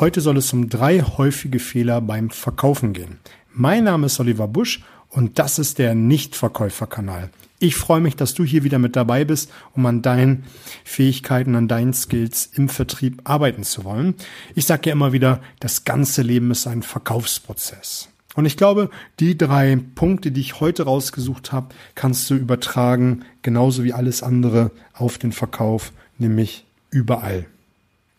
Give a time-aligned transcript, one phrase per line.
[0.00, 3.20] Heute soll es um drei häufige Fehler beim Verkaufen gehen.
[3.52, 7.30] Mein Name ist Oliver Busch und das ist der Nichtverkäuferkanal.
[7.60, 10.46] Ich freue mich, dass du hier wieder mit dabei bist, um an deinen
[10.82, 14.16] Fähigkeiten, an deinen Skills im Vertrieb arbeiten zu wollen.
[14.56, 18.08] Ich sage ja immer wieder, das ganze Leben ist ein Verkaufsprozess.
[18.34, 18.90] Und ich glaube,
[19.20, 24.72] die drei Punkte, die ich heute rausgesucht habe, kannst du übertragen, genauso wie alles andere
[24.92, 27.46] auf den Verkauf, nämlich überall.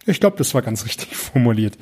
[0.08, 1.78] Ich glaube, das war ganz richtig formuliert.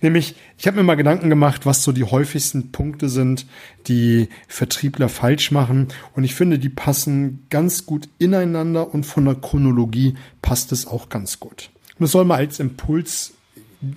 [0.00, 3.46] Nämlich, ich habe mir mal Gedanken gemacht, was so die häufigsten Punkte sind,
[3.88, 5.88] die Vertriebler falsch machen.
[6.14, 11.08] Und ich finde, die passen ganz gut ineinander und von der Chronologie passt es auch
[11.08, 11.70] ganz gut.
[11.98, 13.32] Und das soll mal als Impuls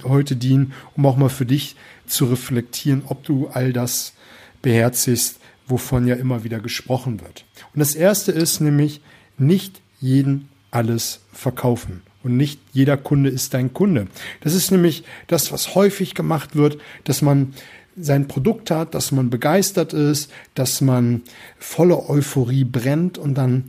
[0.04, 1.76] heute dienen, um auch mal für dich
[2.07, 4.13] zu reflektieren, ob du all das
[4.62, 7.45] beherzigst, wovon ja immer wieder gesprochen wird.
[7.73, 9.01] Und das erste ist nämlich,
[9.38, 12.01] nicht jeden alles verkaufen.
[12.29, 14.05] Und nicht jeder Kunde ist dein Kunde.
[14.41, 17.55] Das ist nämlich das, was häufig gemacht wird, dass man
[17.99, 21.23] sein Produkt hat, dass man begeistert ist, dass man
[21.57, 23.65] voller Euphorie brennt und dann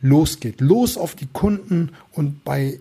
[0.00, 0.60] losgeht.
[0.60, 2.78] Los auf die Kunden und bei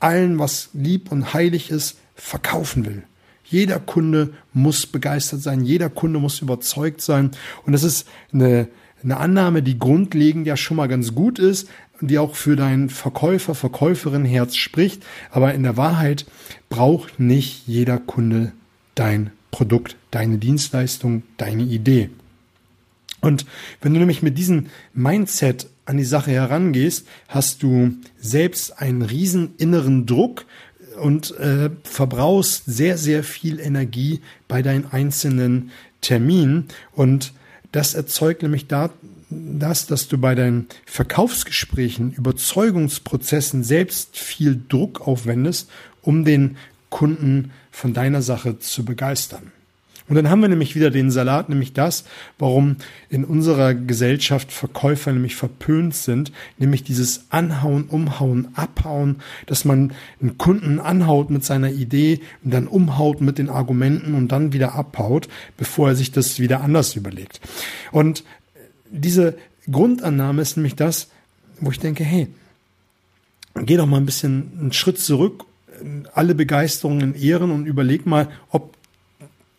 [0.00, 3.04] allen, was lieb und heilig ist, verkaufen will.
[3.44, 7.30] Jeder Kunde muss begeistert sein, jeder Kunde muss überzeugt sein.
[7.64, 8.66] Und das ist eine,
[9.04, 11.68] eine Annahme, die grundlegend ja schon mal ganz gut ist,
[12.00, 15.04] die auch für dein Verkäufer, Verkäuferin Herz spricht.
[15.30, 16.26] Aber in der Wahrheit
[16.68, 18.52] braucht nicht jeder Kunde
[18.94, 22.10] dein Produkt, deine Dienstleistung, deine Idee.
[23.20, 23.46] Und
[23.80, 29.54] wenn du nämlich mit diesem Mindset an die Sache herangehst, hast du selbst einen riesen
[29.56, 30.46] inneren Druck
[31.00, 36.68] und äh, verbrauchst sehr, sehr viel Energie bei deinen einzelnen Terminen.
[36.92, 37.32] Und
[37.72, 38.90] das erzeugt nämlich da,
[39.30, 45.70] das, dass du bei deinen Verkaufsgesprächen, Überzeugungsprozessen selbst viel Druck aufwendest,
[46.02, 46.56] um den
[46.90, 49.52] Kunden von deiner Sache zu begeistern.
[50.08, 52.04] Und dann haben wir nämlich wieder den Salat, nämlich das,
[52.38, 52.76] warum
[53.10, 59.16] in unserer Gesellschaft Verkäufer nämlich verpönt sind, nämlich dieses Anhauen, Umhauen, Abhauen,
[59.46, 64.28] dass man einen Kunden anhaut mit seiner Idee und dann umhaut mit den Argumenten und
[64.28, 67.40] dann wieder abhaut, bevor er sich das wieder anders überlegt.
[67.90, 68.22] Und
[68.90, 69.36] diese
[69.70, 71.08] Grundannahme ist nämlich das,
[71.60, 72.28] wo ich denke, hey,
[73.54, 75.44] geh doch mal ein bisschen einen Schritt zurück,
[76.14, 78.76] alle Begeisterungen ehren und überleg mal, ob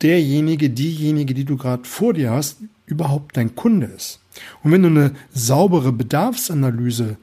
[0.01, 4.19] derjenige, diejenige, die du gerade vor dir hast, überhaupt dein Kunde ist.
[4.63, 7.17] Und wenn du eine saubere Bedarfsanalyse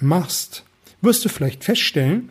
[0.00, 0.64] machst,
[1.00, 2.30] wirst du vielleicht feststellen,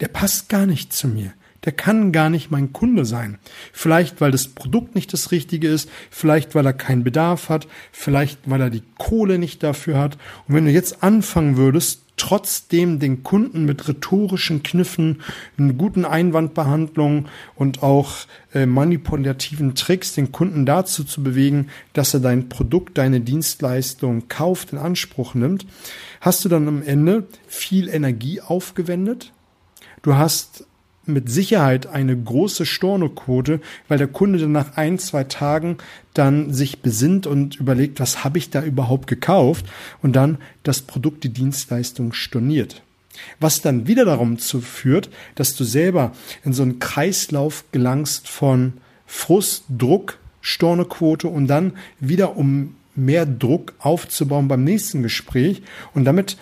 [0.00, 1.32] der passt gar nicht zu mir
[1.68, 3.36] der kann gar nicht mein Kunde sein.
[3.74, 8.38] Vielleicht, weil das Produkt nicht das Richtige ist, vielleicht, weil er keinen Bedarf hat, vielleicht,
[8.46, 10.16] weil er die Kohle nicht dafür hat.
[10.46, 15.20] Und wenn du jetzt anfangen würdest, trotzdem den Kunden mit rhetorischen Kniffen,
[15.76, 18.14] guten Einwandbehandlungen und auch
[18.54, 24.72] äh, manipulativen Tricks den Kunden dazu zu bewegen, dass er dein Produkt, deine Dienstleistung kauft,
[24.72, 25.66] in Anspruch nimmt,
[26.22, 29.34] hast du dann am Ende viel Energie aufgewendet.
[30.00, 30.64] Du hast
[31.08, 35.78] mit Sicherheit eine große Stornoquote, weil der Kunde dann nach ein, zwei Tagen
[36.14, 39.66] dann sich besinnt und überlegt, was habe ich da überhaupt gekauft
[40.02, 42.82] und dann das Produkt, die Dienstleistung storniert.
[43.40, 46.12] Was dann wieder darum zu führt, dass du selber
[46.44, 48.74] in so einen Kreislauf gelangst von
[49.06, 55.62] Frust, Druck, Stornoquote und dann wieder um mehr Druck aufzubauen beim nächsten Gespräch
[55.94, 56.36] und damit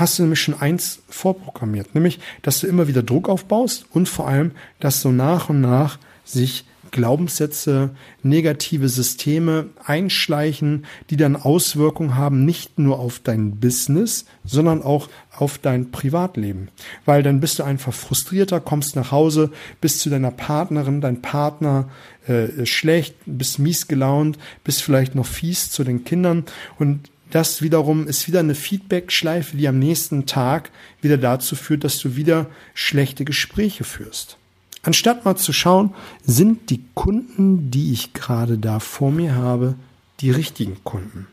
[0.00, 4.28] hast du nämlich schon eins vorprogrammiert, nämlich, dass du immer wieder Druck aufbaust und vor
[4.28, 7.90] allem, dass so nach und nach sich Glaubenssätze,
[8.22, 15.58] negative Systeme einschleichen, die dann Auswirkungen haben, nicht nur auf dein Business, sondern auch auf
[15.58, 16.68] dein Privatleben.
[17.04, 19.50] Weil dann bist du einfach frustrierter, kommst nach Hause,
[19.80, 21.88] bist zu deiner Partnerin, dein Partner
[22.28, 26.44] äh, schlecht, bist mies gelaunt, bist vielleicht noch fies zu den Kindern
[26.78, 30.70] und das wiederum ist wieder eine Feedback-Schleife, die am nächsten Tag
[31.00, 34.36] wieder dazu führt, dass du wieder schlechte Gespräche führst.
[34.82, 35.94] Anstatt mal zu schauen,
[36.24, 39.74] sind die Kunden, die ich gerade da vor mir habe,
[40.20, 41.26] die richtigen Kunden.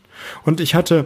[0.43, 1.05] Und ich hatte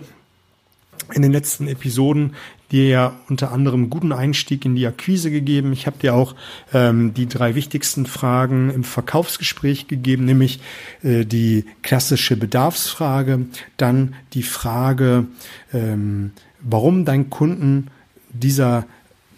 [1.14, 2.36] in den letzten Episoden
[2.72, 5.74] dir ja unter anderem guten Einstieg in die Akquise gegeben.
[5.74, 6.36] Ich habe dir auch
[6.74, 10.60] ähm, die drei wichtigsten Fragen im Verkaufsgespräch gegeben, nämlich
[11.04, 13.46] äh, die klassische Bedarfsfrage,
[13.78, 15.28] dann die Frage,
[15.74, 16.32] ähm,
[16.62, 17.88] warum dein Kunden
[18.34, 18.86] dieser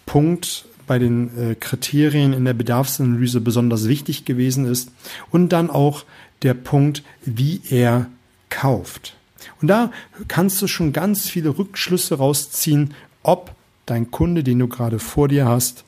[0.06, 4.90] Punkt bei den äh, Kriterien in der Bedarfsanalyse besonders wichtig gewesen ist
[5.30, 6.04] und dann auch
[6.42, 8.06] der Punkt, wie er
[8.48, 9.14] kauft.
[9.60, 9.92] Und da
[10.28, 12.94] kannst du schon ganz viele Rückschlüsse rausziehen,
[13.28, 13.54] ob
[13.84, 15.84] dein Kunde, den du gerade vor dir hast,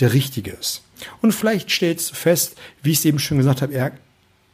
[0.00, 0.82] der richtige ist.
[1.22, 3.92] Und vielleicht stellst du fest, wie ich es eben schon gesagt habe, er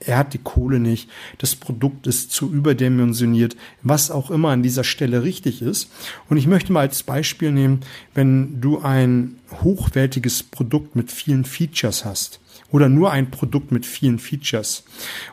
[0.03, 4.83] er hat die Kohle nicht, das Produkt ist zu überdimensioniert, was auch immer an dieser
[4.83, 5.91] Stelle richtig ist.
[6.31, 7.81] Und ich möchte mal als Beispiel nehmen,
[8.15, 12.41] wenn du ein hochwertiges Produkt mit vielen Features hast
[12.73, 14.85] oder nur ein Produkt mit vielen Features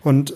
[0.03, 0.33] und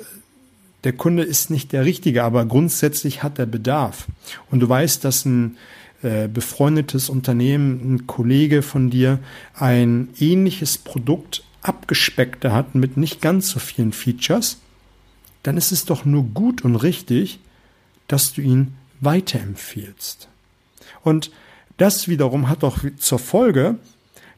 [0.83, 4.07] der Kunde ist nicht der Richtige, aber grundsätzlich hat er Bedarf.
[4.49, 5.57] Und du weißt, dass ein
[6.03, 9.19] äh, befreundetes Unternehmen, ein Kollege von dir
[9.53, 14.57] ein ähnliches Produkt abgespeckte hat mit nicht ganz so vielen Features,
[15.43, 17.39] dann ist es doch nur gut und richtig,
[18.07, 20.27] dass du ihn weiterempfiehlst.
[21.03, 21.31] Und
[21.77, 23.77] das wiederum hat doch zur Folge,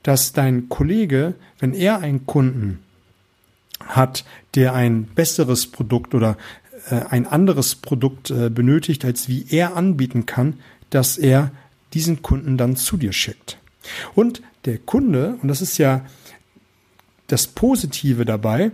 [0.01, 2.80] dass dein Kollege, wenn er einen Kunden
[3.80, 4.25] hat,
[4.56, 6.38] der ein besseres Produkt oder
[6.89, 10.60] äh, ein anderes Produkt äh, benötigt, als wie er anbieten kann,
[10.94, 11.51] dass er
[11.94, 13.57] diesen Kunden dann zu dir schickt.
[14.13, 16.06] Und der Kunde, und das ist ja
[17.28, 18.72] das Positive dabei,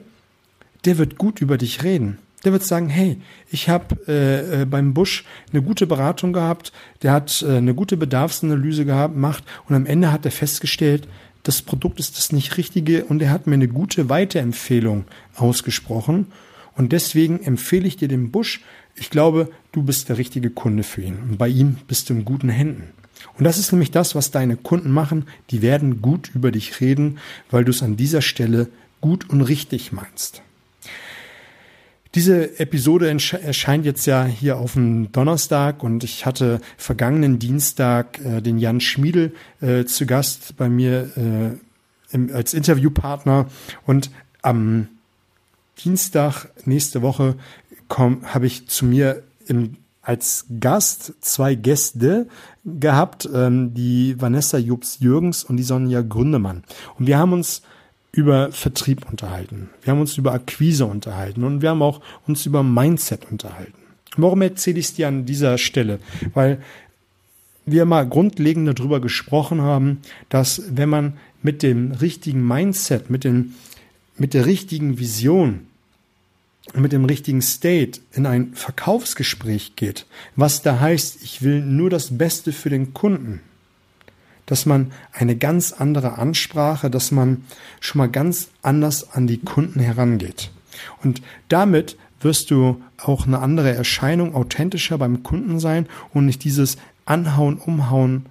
[0.85, 2.17] der wird gut über dich reden.
[2.43, 3.19] Der wird sagen, hey,
[3.51, 6.71] ich habe äh, äh, beim Busch eine gute Beratung gehabt,
[7.01, 11.07] der hat äh, eine gute Bedarfsanalyse gehabt, macht und am Ende hat er festgestellt,
[11.43, 15.05] das Produkt ist das nicht richtige und er hat mir eine gute Weiterempfehlung
[15.35, 16.27] ausgesprochen
[16.75, 18.61] und deswegen empfehle ich dir den Busch.
[18.99, 22.25] Ich glaube, du bist der richtige Kunde für ihn und bei ihm bist du in
[22.25, 22.91] guten Händen.
[23.37, 25.25] Und das ist nämlich das, was deine Kunden machen.
[25.49, 27.19] Die werden gut über dich reden,
[27.49, 28.67] weil du es an dieser Stelle
[29.01, 30.41] gut und richtig meinst.
[32.15, 38.41] Diese Episode erscheint jetzt ja hier auf dem Donnerstag und ich hatte vergangenen Dienstag äh,
[38.41, 43.47] den Jan Schmiedel äh, zu Gast bei mir äh, im, als Interviewpartner
[43.85, 44.09] und
[44.41, 44.87] am
[45.83, 47.35] Dienstag nächste Woche
[47.89, 52.27] habe ich zu mir im als Gast zwei Gäste
[52.65, 56.63] gehabt, ähm, die Vanessa Jobs-Jürgens und die Sonja Gründemann.
[56.97, 57.61] Und wir haben uns
[58.11, 59.69] über Vertrieb unterhalten.
[59.83, 63.73] Wir haben uns über Akquise unterhalten und wir haben auch uns über Mindset unterhalten.
[64.17, 65.99] Warum erzähle ich es dir an dieser Stelle?
[66.33, 66.59] Weil
[67.67, 69.99] wir mal grundlegend darüber gesprochen haben,
[70.29, 73.53] dass wenn man mit dem richtigen Mindset, mit, dem,
[74.17, 75.67] mit der richtigen Vision
[76.75, 80.05] mit dem richtigen State in ein Verkaufsgespräch geht,
[80.35, 83.41] was da heißt, ich will nur das Beste für den Kunden,
[84.45, 87.43] dass man eine ganz andere Ansprache, dass man
[87.79, 90.51] schon mal ganz anders an die Kunden herangeht.
[91.03, 96.77] Und damit wirst du auch eine andere Erscheinung authentischer beim Kunden sein und nicht dieses
[97.05, 98.25] Anhauen, Umhauen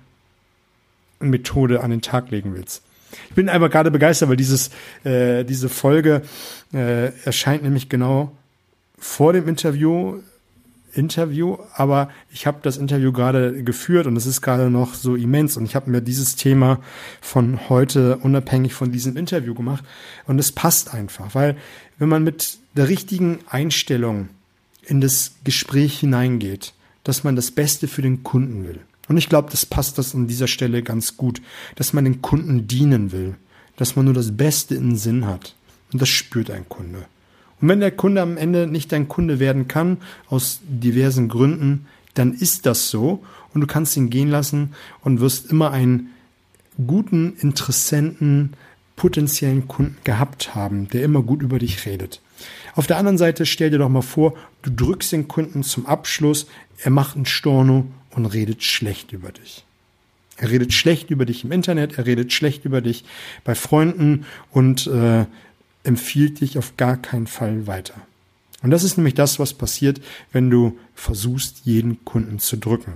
[1.21, 2.83] Methode an den Tag legen willst.
[3.31, 4.71] Ich bin einfach gerade begeistert, weil dieses,
[5.05, 6.23] äh, diese Folge
[6.73, 8.33] äh, erscheint nämlich genau
[8.99, 10.21] vor dem Interview.
[10.95, 15.57] Interview, aber ich habe das Interview gerade geführt und es ist gerade noch so immens
[15.57, 16.81] und ich habe mir dieses Thema
[17.21, 19.85] von heute unabhängig von diesem Interview gemacht
[20.27, 21.57] und es passt einfach, weil
[21.99, 24.31] wenn man mit der richtigen Einstellung
[24.87, 26.73] in das Gespräch hineingeht,
[27.05, 30.27] dass man das Beste für den Kunden will, und ich glaube, das passt das an
[30.27, 31.41] dieser Stelle ganz gut,
[31.77, 33.37] dass man den Kunden dienen will,
[33.77, 35.55] dass man nur das Beste in Sinn hat.
[35.93, 37.07] Und das spürt ein Kunde.
[37.61, 42.35] Und wenn der Kunde am Ende nicht dein Kunde werden kann, aus diversen Gründen, dann
[42.35, 43.25] ist das so
[43.55, 46.11] und du kannst ihn gehen lassen und wirst immer einen
[46.87, 48.53] guten, interessenten,
[48.97, 52.21] potenziellen Kunden gehabt haben, der immer gut über dich redet.
[52.75, 56.47] Auf der anderen Seite stell dir doch mal vor, du drückst den Kunden zum Abschluss,
[56.81, 57.87] er macht einen Storno
[58.19, 59.65] und redet schlecht über dich.
[60.37, 63.05] Er redet schlecht über dich im Internet, er redet schlecht über dich
[63.45, 65.25] bei Freunden und äh,
[65.85, 67.95] empfiehlt dich auf gar keinen Fall weiter.
[68.63, 70.01] Und das ist nämlich das, was passiert,
[70.33, 72.95] wenn du versuchst, jeden Kunden zu drücken.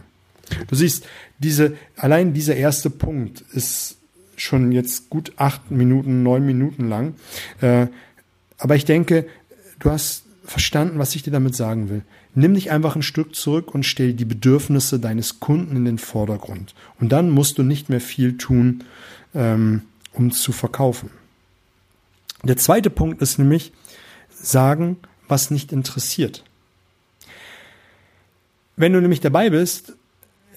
[0.67, 1.07] Du siehst,
[1.39, 3.97] diese, allein dieser erste Punkt ist
[4.37, 7.15] schon jetzt gut acht Minuten, neun Minuten lang.
[7.61, 7.87] Äh,
[8.59, 9.27] aber ich denke,
[9.79, 12.03] du hast verstanden, was ich dir damit sagen will.
[12.35, 16.75] Nimm dich einfach ein Stück zurück und stell die Bedürfnisse deines Kunden in den Vordergrund.
[16.99, 18.85] Und dann musst du nicht mehr viel tun,
[19.35, 21.11] ähm, um zu verkaufen.
[22.43, 23.73] Der zweite Punkt ist nämlich
[24.31, 24.97] sagen,
[25.29, 26.43] was nicht interessiert.
[28.77, 29.95] Wenn du nämlich dabei bist,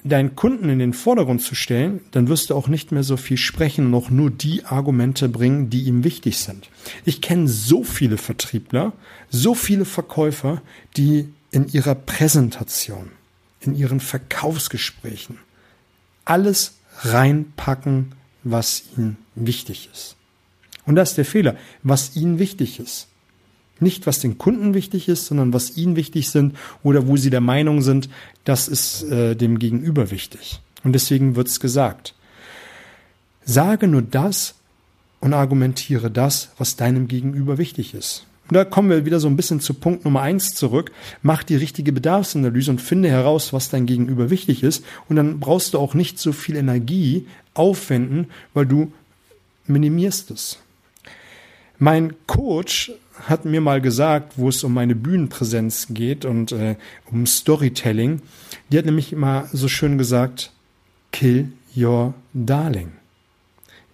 [0.06, 3.38] deinen Kunden in den Vordergrund zu stellen, dann wirst du auch nicht mehr so viel
[3.38, 6.70] sprechen und auch nur die Argumente bringen, die ihm wichtig sind.
[7.06, 8.94] Ich kenne so viele Vertriebler,
[9.30, 10.62] so viele Verkäufer,
[10.96, 13.12] die in ihrer Präsentation,
[13.62, 15.38] in ihren Verkaufsgesprächen
[16.26, 18.12] alles reinpacken,
[18.44, 20.18] was ihnen wichtig ist.
[20.86, 23.08] Und das ist der Fehler, was ihnen wichtig ist.
[23.80, 27.42] Nicht, was den Kunden wichtig ist, sondern was ihnen wichtig sind oder wo sie der
[27.42, 28.10] Meinung sind,
[28.44, 30.60] das ist äh, dem Gegenüber wichtig.
[30.84, 32.16] Und deswegen wird's gesagt.
[33.46, 34.56] Sage nur das,
[35.22, 38.28] und argumentiere das, was deinem Gegenüber wichtig ist.
[38.48, 40.92] Und da kommen wir wieder so ein bisschen zu Punkt Nummer eins zurück.
[41.24, 44.86] Mach die richtige Bedarfsanalyse und finde heraus, was dein Gegenüber wichtig ist.
[45.10, 48.92] Und dann brauchst du auch nicht so viel Energie aufwenden, weil du
[49.66, 50.60] minimierst es.
[51.80, 52.92] Mein Coach
[53.28, 56.76] hat mir mal gesagt, wo es um meine Bühnenpräsenz geht und äh,
[57.12, 58.22] um Storytelling.
[58.72, 60.52] Die hat nämlich immer so schön gesagt,
[61.12, 62.92] kill your darling.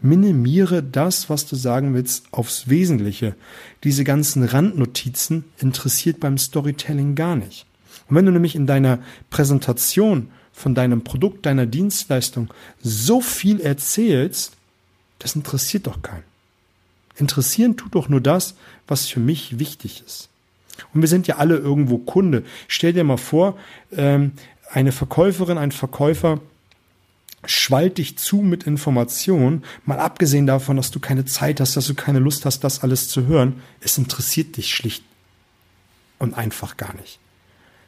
[0.01, 3.35] Minimiere das, was du sagen willst, aufs Wesentliche.
[3.83, 7.65] Diese ganzen Randnotizen interessiert beim Storytelling gar nicht.
[8.09, 14.53] Und wenn du nämlich in deiner Präsentation von deinem Produkt, deiner Dienstleistung so viel erzählst,
[15.19, 16.23] das interessiert doch keinen.
[17.15, 18.55] Interessieren tut doch nur das,
[18.87, 20.29] was für mich wichtig ist.
[20.93, 22.43] Und wir sind ja alle irgendwo Kunde.
[22.67, 23.57] Stell dir mal vor,
[23.91, 24.31] ähm,
[24.71, 26.39] eine Verkäuferin, ein Verkäufer
[27.45, 31.95] schwallt dich zu mit Informationen, mal abgesehen davon, dass du keine Zeit hast, dass du
[31.95, 33.61] keine Lust hast, das alles zu hören.
[33.79, 35.03] Es interessiert dich schlicht
[36.19, 37.19] und einfach gar nicht.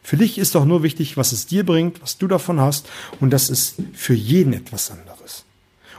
[0.01, 2.89] Für dich ist doch nur wichtig, was es dir bringt, was du davon hast,
[3.21, 5.45] und das ist für jeden etwas anderes.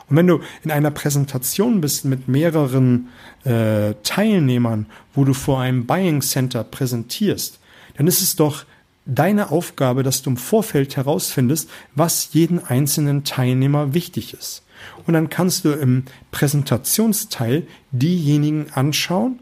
[0.09, 3.09] Und wenn du in einer Präsentation bist mit mehreren
[3.45, 7.59] äh, Teilnehmern, wo du vor einem Buying Center präsentierst,
[7.97, 8.65] dann ist es doch
[9.07, 14.63] deine Aufgabe, dass du im Vorfeld herausfindest, was jeden einzelnen Teilnehmer wichtig ist.
[15.07, 19.39] Und dann kannst du im Präsentationsteil diejenigen anschauen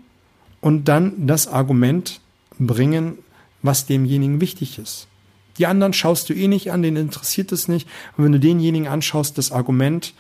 [0.61, 2.21] und dann das Argument
[2.59, 3.19] bringen,
[3.62, 5.09] was demjenigen wichtig ist.
[5.59, 7.88] Die anderen schaust du eh nicht an, den interessiert es nicht.
[8.16, 10.14] Und wenn du denjenigen anschaust, das Argument,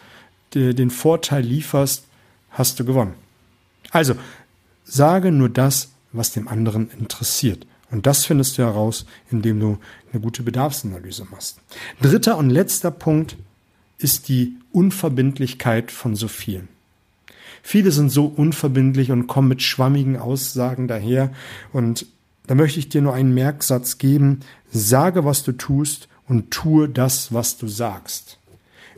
[0.54, 2.04] den Vorteil lieferst,
[2.50, 3.14] hast du gewonnen.
[3.90, 4.14] Also,
[4.84, 7.66] sage nur das, was dem anderen interessiert.
[7.92, 9.78] Und das findest du heraus, indem du
[10.12, 11.60] eine gute Bedarfsanalyse machst.
[12.00, 13.36] Dritter und letzter Punkt
[13.98, 16.68] ist die Unverbindlichkeit von so vielen.
[17.62, 21.32] Viele sind so unverbindlich und kommen mit schwammigen Aussagen daher.
[21.72, 22.06] Und
[22.46, 24.40] da möchte ich dir nur einen Merksatz geben.
[24.72, 28.38] Sage, was du tust und tue das, was du sagst.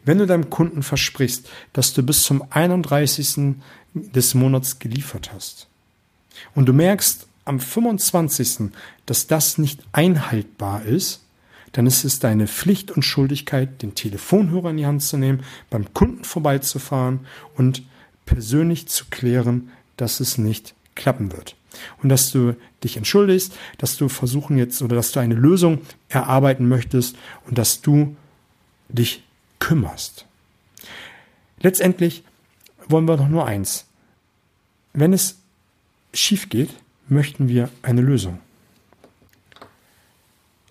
[0.04, 3.56] Wenn du deinem Kunden versprichst, dass du bis zum 31.
[3.94, 5.66] des Monats geliefert hast
[6.54, 8.70] und du merkst am 25.,
[9.06, 11.24] dass das nicht einhaltbar ist,
[11.72, 15.92] dann ist es deine Pflicht und Schuldigkeit, den Telefonhörer in die Hand zu nehmen, beim
[15.92, 17.82] Kunden vorbeizufahren und
[18.26, 21.56] persönlich zu klären, dass es nicht klappen wird.
[22.00, 26.68] Und dass du dich entschuldigst, dass du versuchen jetzt oder dass du eine Lösung erarbeiten
[26.68, 28.14] möchtest und dass du
[28.88, 29.24] dich
[29.58, 30.26] kümmerst.
[31.60, 32.22] Letztendlich
[32.86, 33.86] wollen wir doch nur eins.
[34.92, 35.38] Wenn es
[36.12, 36.70] schief geht,
[37.08, 38.38] möchten wir eine Lösung.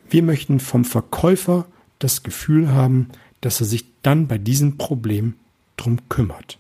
[0.10, 1.66] Wir möchten vom Verkäufer
[2.00, 3.10] das Gefühl haben,
[3.42, 5.36] dass er sich dann bei diesem Problem
[5.78, 6.60] drum kümmert.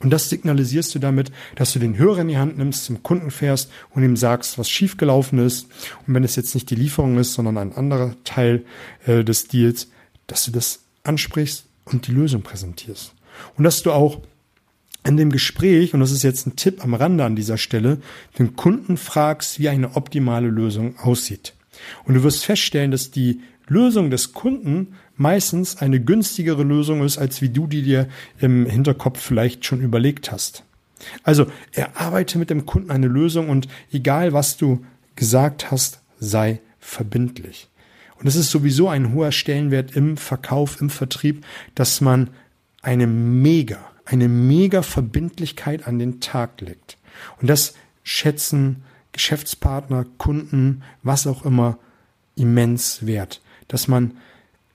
[0.00, 3.30] Und das signalisierst du damit, dass du den Hörer in die Hand nimmst, zum Kunden
[3.30, 5.66] fährst und ihm sagst, was schiefgelaufen ist.
[6.06, 8.64] Und wenn es jetzt nicht die Lieferung ist, sondern ein anderer Teil
[9.06, 9.88] äh, des Deals,
[10.26, 13.14] dass du das ansprichst und die Lösung präsentierst.
[13.58, 14.20] Und dass du auch
[15.04, 17.98] in dem Gespräch, und das ist jetzt ein Tipp am Rande an dieser Stelle,
[18.38, 21.54] den Kunden fragst, wie eine optimale Lösung aussieht.
[22.04, 27.40] Und du wirst feststellen, dass die Lösung des Kunden meistens eine günstigere Lösung ist, als
[27.40, 30.64] wie du die dir im Hinterkopf vielleicht schon überlegt hast.
[31.22, 34.84] Also erarbeite mit dem Kunden eine Lösung und egal was du
[35.16, 37.68] gesagt hast, sei verbindlich.
[38.18, 42.28] Und es ist sowieso ein hoher Stellenwert im Verkauf, im Vertrieb, dass man
[42.82, 46.98] eine mega eine mega Verbindlichkeit an den Tag legt.
[47.40, 51.78] Und das schätzen Geschäftspartner, Kunden, was auch immer
[52.36, 54.16] immens wert, dass man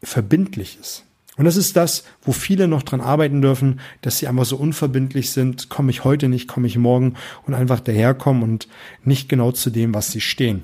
[0.02, 1.04] verbindlich ist.
[1.38, 5.32] Und das ist das, wo viele noch dran arbeiten dürfen, dass sie einfach so unverbindlich
[5.32, 7.16] sind, komme ich heute nicht, komme ich morgen
[7.46, 8.70] und einfach daherkommen und
[9.04, 10.64] nicht genau zu dem, was sie stehen.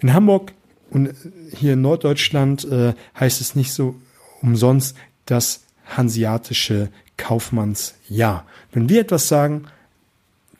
[0.00, 0.52] In Hamburg
[0.90, 1.14] und
[1.52, 3.96] hier in Norddeutschland äh, heißt es nicht so
[4.40, 8.44] umsonst das hanseatische Kaufmanns Ja.
[8.72, 9.66] Wenn wir etwas sagen,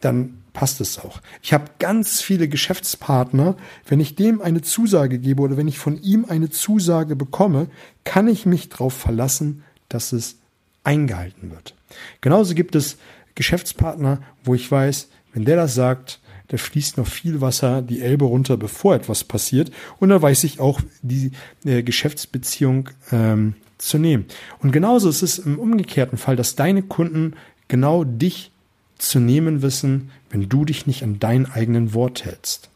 [0.01, 1.21] dann passt es auch.
[1.43, 3.57] Ich habe ganz viele Geschäftspartner,
[3.87, 7.69] wenn ich dem eine Zusage gebe oder wenn ich von ihm eine Zusage bekomme,
[8.05, 10.37] kann ich mich darauf verlassen, dass es
[10.85, 11.75] eingehalten wird.
[12.21, 12.99] Genauso gibt es
[13.35, 18.27] Geschäftspartner, wo ich weiß, wenn der das sagt, da fließt noch viel Wasser die Elbe
[18.27, 19.73] runter, bevor etwas passiert.
[19.99, 21.33] Und da weiß ich auch, die
[21.65, 23.55] äh, Geschäftsbeziehung ähm,
[23.89, 24.27] zu nehmen.
[24.61, 27.35] Und genauso ist es im umgekehrten Fall, dass deine Kunden
[27.69, 28.51] genau dich
[28.99, 32.71] zu nehmen wissen, wenn du dich nicht an dein eigenen Wort hältst.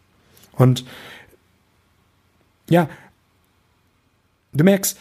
[0.52, 0.84] Und
[2.68, 2.88] ja,
[4.52, 4.98] du merkst,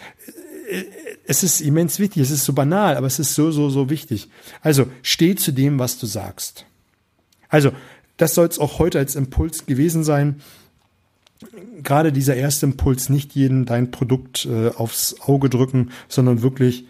[1.26, 4.30] es ist immens wichtig, es ist so banal, aber es ist so, so, so wichtig.
[4.62, 6.66] Also steh zu dem, was du sagst.
[7.50, 7.72] Also,
[8.18, 10.42] das soll es auch heute als Impuls gewesen sein.
[11.84, 16.86] Gerade dieser erste Impuls, nicht jeden dein Produkt äh, aufs Auge drücken, sondern wirklich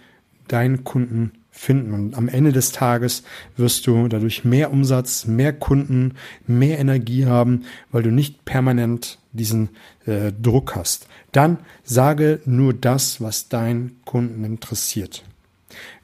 [0.47, 1.93] deinen Kunden finden.
[1.93, 3.23] Und am Ende des Tages
[3.57, 6.13] wirst du dadurch mehr Umsatz, mehr Kunden,
[6.45, 9.69] mehr Energie haben, weil du nicht permanent diesen
[10.05, 11.07] äh, Druck hast.
[11.31, 15.23] Dann sage nur das, was deinen Kunden interessiert.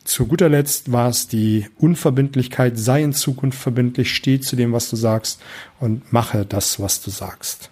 [0.03, 4.89] Zu guter Letzt war es die Unverbindlichkeit, sei in Zukunft verbindlich, steh zu dem, was
[4.89, 5.41] du sagst
[5.79, 7.69] und mache das, was du sagst.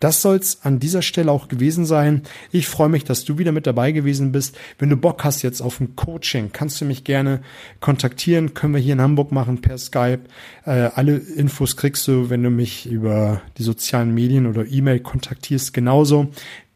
[0.00, 2.22] Das soll's an dieser Stelle auch gewesen sein.
[2.52, 4.56] Ich freue mich, dass du wieder mit dabei gewesen bist.
[4.78, 7.40] Wenn du Bock hast jetzt auf ein Coaching, kannst du mich gerne
[7.80, 8.54] kontaktieren.
[8.54, 10.20] Können wir hier in Hamburg machen per Skype.
[10.64, 15.72] Äh, alle Infos kriegst du, wenn du mich über die sozialen Medien oder E-Mail kontaktierst.
[15.72, 16.30] Genauso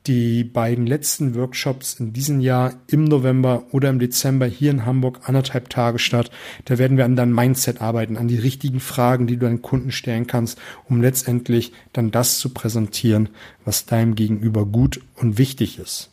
[0.07, 5.21] die beiden letzten Workshops in diesem Jahr im November oder im Dezember hier in Hamburg
[5.25, 6.31] anderthalb Tage statt.
[6.65, 9.93] Da werden wir an deinem Mindset arbeiten, an die richtigen Fragen, die du deinen Kunden
[9.93, 13.29] stellen kannst, um letztendlich dann das zu präsentieren,
[13.65, 16.11] was deinem Gegenüber gut und wichtig ist.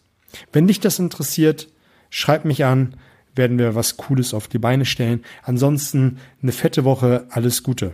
[0.52, 1.70] Wenn dich das interessiert,
[2.10, 2.96] schreib mich an,
[3.36, 5.24] werden wir was Cooles auf die Beine stellen.
[5.44, 7.94] Ansonsten eine fette Woche, alles Gute.